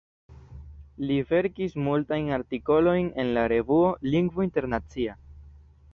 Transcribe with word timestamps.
Li 1.09 1.17
verkis 1.33 1.75
multajn 1.89 2.33
artikolojn 2.39 3.11
en 3.25 3.31
la 3.39 3.47
revuo 3.55 3.95
"Lingvo 4.15 4.51
Internacia". 4.51 5.19